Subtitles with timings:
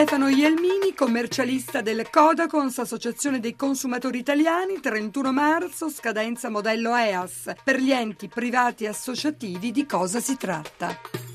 [0.00, 7.52] Stefano Ielmini, commercialista del Codacons, Associazione dei Consumatori Italiani, 31 marzo, scadenza modello EAS.
[7.62, 11.29] Per gli enti privati associativi di cosa si tratta?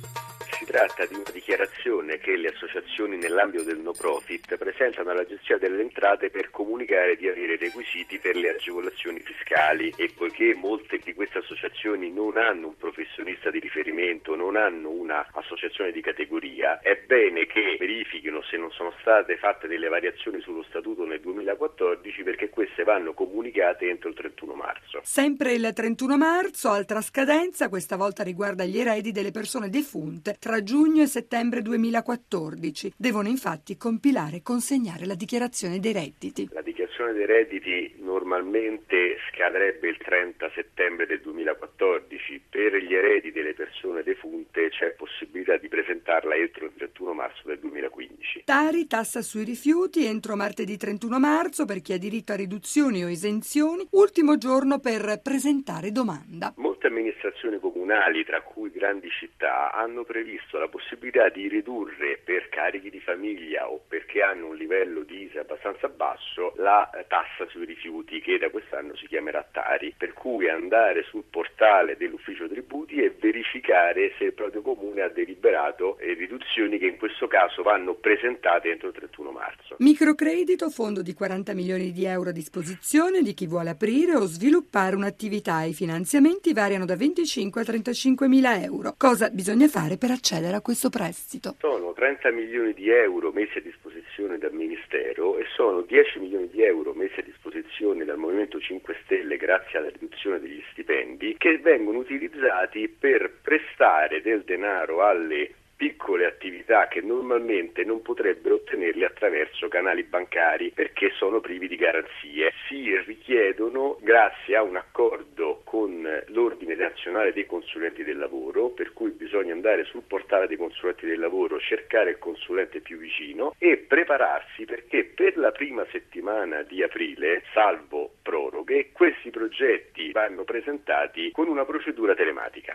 [0.75, 5.81] Tratta di una dichiarazione che le associazioni nell'ambito del no profit presentano alla gestione delle
[5.81, 11.37] entrate per comunicare di avere requisiti per le agevolazioni fiscali e poiché molte di queste
[11.37, 17.77] associazioni non hanno un professionista di riferimento, non hanno un'associazione di categoria, è bene che
[17.79, 23.13] verifichino se non sono state fatte delle variazioni sullo statuto nel 2014 perché queste vanno
[23.13, 24.99] comunicate entro il 31 marzo.
[25.03, 30.63] Sempre il 31 marzo, altra scadenza, questa volta riguarda gli eredi delle persone defunte tra
[30.65, 32.95] giugno e settembre 2014.
[32.97, 36.49] Devono infatti compilare e consegnare la dichiarazione dei redditi.
[36.51, 42.41] La dichiarazione dei redditi normalmente scadrebbe il 30 settembre del 2014.
[42.49, 47.59] Per gli eredi delle persone defunte c'è possibilità di presentarla entro il 31 marzo del
[47.59, 48.43] 2015.
[48.45, 53.09] Tari tassa sui rifiuti entro martedì 31 marzo per chi ha diritto a riduzioni o
[53.09, 56.53] esenzioni, ultimo giorno per presentare domanda.
[56.85, 62.91] Molte amministrazioni comunali, tra cui grandi città, hanno previsto la possibilità di ridurre per carichi
[62.91, 68.21] di famiglia o perché hanno un livello di ISE abbastanza basso la tassa sui rifiuti
[68.21, 74.13] che da quest'anno si chiamerà Tari, per cui andare sul portale dell'ufficio tributi e verificare
[74.19, 78.93] se il proprio comune ha deliberato riduzioni che in questo caso vanno presentate entro il
[78.93, 79.75] 31 marzo.
[79.79, 84.95] Microcredito, fondo di 40 milioni di euro a disposizione di chi vuole aprire o sviluppare
[84.95, 85.63] un'attività.
[85.63, 88.93] I finanziamenti variano da 25 a 35 mila euro.
[88.97, 91.55] Cosa bisogna fare per accedere a questo prestito?
[91.59, 96.63] Sono 30 milioni di euro messi a disposizione dal Ministero e sono 10 milioni di
[96.63, 101.99] euro messi a disposizione dal Movimento 5 Stelle grazie alla riduzione degli stipendi che vengono
[101.99, 110.03] utilizzati per prestare del denaro alle piccole attività che normalmente non potrebbero ottenerli attraverso canali
[110.03, 112.53] bancari perché sono privi di garanzie.
[112.67, 119.11] Si richiedono grazie a un accordo con l'Ordine Nazionale dei Consulenti del Lavoro, per cui
[119.11, 124.65] bisogna andare sul portale dei consulenti del lavoro, cercare il consulente più vicino e prepararsi
[124.65, 131.65] perché per la prima settimana di aprile, salvo proroghe, questi progetti vanno presentati con una
[131.65, 132.73] procedura telematica.